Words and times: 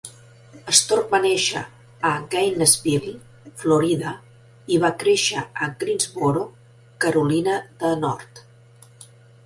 Stork 0.77 1.11
va 1.15 1.19
néixer 1.25 1.61
a 2.11 2.13
Gainesville, 2.31 3.13
Florida 3.65 4.15
i 4.77 4.83
va 4.87 4.93
créixer 5.05 5.47
a 5.67 5.71
Greensboro, 5.85 6.45
Carolina 7.07 7.61
de 7.85 7.97
Nord. 8.05 8.47